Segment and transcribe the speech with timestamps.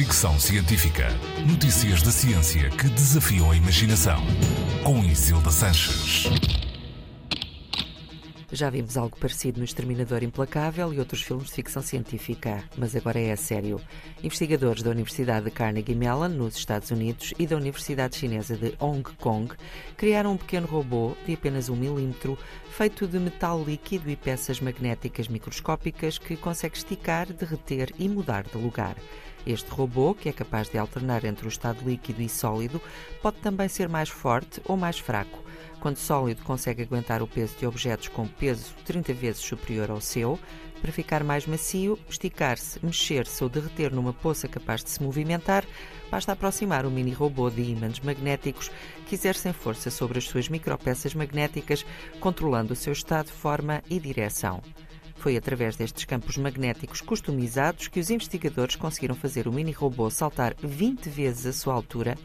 [0.00, 1.08] Fricção Científica.
[1.46, 4.18] Notícias da ciência que desafiam a imaginação.
[4.82, 6.24] Com Isilda Sanches.
[8.50, 13.20] Já vimos algo parecido no Exterminador Implacável e outros filmes de ficção científica, mas agora
[13.20, 13.78] é a sério.
[14.24, 19.02] Investigadores da Universidade de Carnegie Mellon, nos Estados Unidos, e da Universidade Chinesa de Hong
[19.18, 19.54] Kong
[19.98, 22.38] criaram um pequeno robô de apenas um milímetro,
[22.70, 28.56] feito de metal líquido e peças magnéticas microscópicas que consegue esticar, derreter e mudar de
[28.56, 28.96] lugar.
[29.46, 32.80] Este robô, que é capaz de alternar entre o estado líquido e sólido,
[33.22, 35.42] pode também ser mais forte ou mais fraco.
[35.80, 40.38] Quando sólido, consegue aguentar o peso de objetos com peso 30 vezes superior ao seu.
[40.80, 45.64] Para ficar mais macio, esticar-se, mexer-se ou derreter numa poça capaz de se movimentar,
[46.10, 48.70] basta aproximar o mini robô de ímãs magnéticos
[49.06, 51.84] que exercem força sobre as suas micropeças magnéticas,
[52.18, 54.62] controlando o seu estado, forma e direção.
[55.20, 60.54] Foi através destes campos magnéticos customizados que os investigadores conseguiram fazer o mini robô saltar
[60.62, 62.16] 20 vezes a sua altura,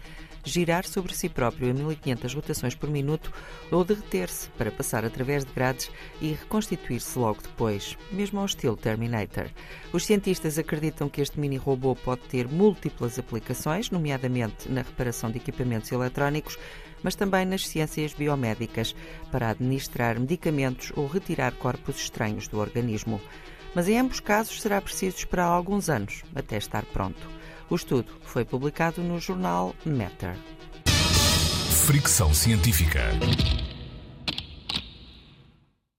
[0.45, 3.33] girar sobre si próprio a 1500 rotações por minuto
[3.71, 9.47] ou derreter-se para passar através de grades e reconstituir-se logo depois, mesmo ao estilo Terminator.
[9.91, 15.37] Os cientistas acreditam que este mini robô pode ter múltiplas aplicações, nomeadamente na reparação de
[15.37, 16.57] equipamentos eletrónicos,
[17.01, 18.95] mas também nas ciências biomédicas,
[19.31, 23.19] para administrar medicamentos ou retirar corpos estranhos do organismo.
[23.73, 27.35] Mas em ambos casos será preciso esperar alguns anos até estar pronto.
[27.69, 30.35] O estudo foi publicado no jornal Matter.
[31.85, 33.01] Fricção científica.